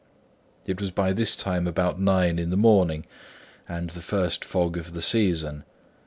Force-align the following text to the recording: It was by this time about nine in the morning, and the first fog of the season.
It 0.65 0.81
was 0.81 0.89
by 0.89 1.13
this 1.13 1.35
time 1.35 1.67
about 1.67 1.99
nine 1.99 2.39
in 2.39 2.49
the 2.49 2.57
morning, 2.57 3.05
and 3.69 3.91
the 3.91 4.01
first 4.01 4.43
fog 4.43 4.75
of 4.75 4.93
the 4.93 4.99
season. 5.03 5.63